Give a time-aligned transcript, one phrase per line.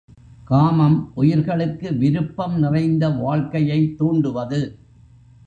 [0.43, 4.75] காமம் உயிர்களுக்கு விருப்பம் நிறைந்த வாழ்க்கையைத் தூண்டுவது.